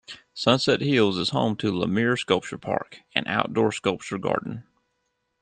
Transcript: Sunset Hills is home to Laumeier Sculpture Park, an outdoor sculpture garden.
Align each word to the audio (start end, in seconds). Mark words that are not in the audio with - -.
Sunset 0.33 0.81
Hills 0.81 1.19
is 1.19 1.29
home 1.29 1.55
to 1.57 1.71
Laumeier 1.71 2.17
Sculpture 2.17 2.57
Park, 2.57 3.01
an 3.13 3.23
outdoor 3.27 3.71
sculpture 3.71 4.17
garden. 4.17 4.63